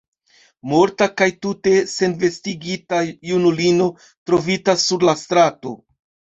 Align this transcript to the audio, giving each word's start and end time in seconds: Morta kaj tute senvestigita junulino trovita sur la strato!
Morta 0.69 1.07
kaj 1.21 1.27
tute 1.47 1.73
senvestigita 1.91 3.03
junulino 3.33 3.93
trovita 4.03 4.79
sur 4.89 5.09
la 5.13 5.19
strato! 5.25 5.79